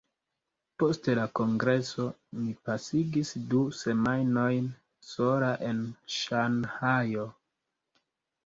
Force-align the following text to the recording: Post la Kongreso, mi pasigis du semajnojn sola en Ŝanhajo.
Post 0.83 1.09
la 1.19 1.25
Kongreso, 1.39 2.05
mi 2.37 2.55
pasigis 2.69 3.33
du 3.51 3.61
semajnojn 3.81 4.73
sola 5.11 5.51
en 5.69 5.85
Ŝanhajo. 6.17 7.29